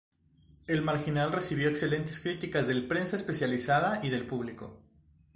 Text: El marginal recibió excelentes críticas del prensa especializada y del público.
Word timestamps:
El 0.65 0.81
marginal 0.81 1.31
recibió 1.31 1.69
excelentes 1.69 2.19
críticas 2.19 2.67
del 2.67 2.87
prensa 2.87 3.17
especializada 3.17 3.99
y 4.03 4.09
del 4.09 4.25
público. 4.25 4.81